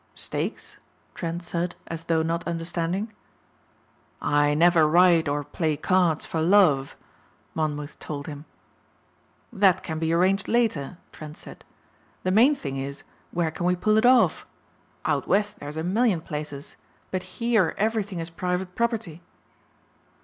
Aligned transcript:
"Stakes?" 0.15 0.79
Trent 1.13 1.43
said 1.43 1.75
as 1.85 2.05
though 2.05 2.23
not 2.23 2.47
understanding. 2.47 3.13
"I 4.19 4.55
never 4.55 4.87
ride 4.87 5.27
or 5.29 5.43
play 5.43 5.77
cards 5.77 6.25
for 6.25 6.41
love," 6.41 6.97
Monmouth 7.53 7.99
told 7.99 8.25
him. 8.25 8.45
"That 9.53 9.83
can 9.83 9.99
be 9.99 10.11
arranged 10.11 10.47
later," 10.47 10.97
Trent 11.11 11.37
said, 11.37 11.63
"the 12.23 12.31
main 12.31 12.55
thing 12.55 12.77
is 12.77 13.03
where 13.29 13.51
can 13.51 13.67
we 13.67 13.75
pull 13.75 13.95
it 13.95 14.05
off? 14.07 14.47
Out 15.05 15.27
west 15.27 15.59
there's 15.59 15.77
a 15.77 15.83
million 15.83 16.19
places 16.21 16.77
but 17.11 17.21
here 17.37 17.75
everything 17.77 18.17
is 18.17 18.31
private 18.31 18.73
property." 18.73 19.21